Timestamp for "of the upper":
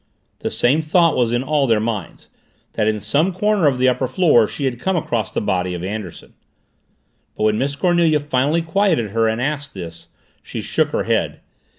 3.67-4.07